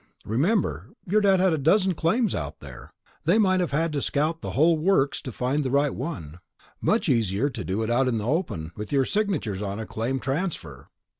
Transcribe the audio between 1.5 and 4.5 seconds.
a dozen claims out there. They might have had to scout